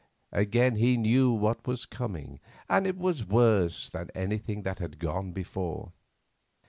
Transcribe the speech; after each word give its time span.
Again 0.31 0.77
he 0.77 0.97
knew 0.97 1.31
what 1.31 1.67
was 1.67 1.85
coming, 1.85 2.39
and 2.67 2.87
it 2.87 2.97
was 2.97 3.23
worse 3.23 3.87
than 3.87 4.09
anything 4.15 4.63
that 4.63 4.79
had 4.79 4.97
gone 4.97 5.31
before. 5.31 5.91